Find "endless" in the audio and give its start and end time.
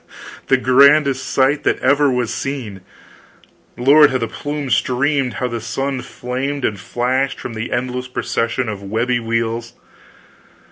7.71-8.07